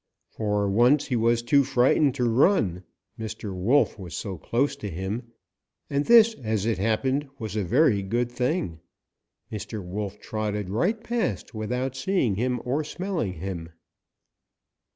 For 0.31 0.67
once 0.67 1.05
he 1.05 1.15
was 1.15 1.43
too 1.43 1.63
frightened 1.63 2.15
to 2.15 2.27
run, 2.27 2.83
Mr. 3.19 3.53
Wolf 3.53 3.99
was 3.99 4.15
so 4.15 4.35
close 4.35 4.75
to 4.77 4.89
him, 4.89 5.31
and 5.91 6.05
this, 6.05 6.33
as 6.41 6.65
it 6.65 6.79
happened, 6.79 7.29
was 7.37 7.55
a 7.55 7.63
very 7.63 8.01
good 8.01 8.31
thing. 8.31 8.79
Mr. 9.51 9.79
Wolf 9.85 10.17
trotted 10.19 10.71
right 10.71 11.03
past 11.03 11.53
without 11.53 11.95
seeing 11.95 12.33
him 12.35 12.59
or 12.65 12.83
smelling 12.83 13.33
him. 13.33 13.69